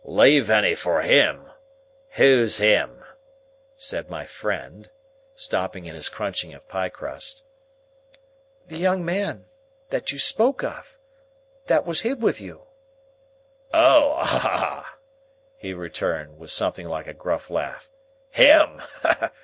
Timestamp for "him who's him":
1.03-3.03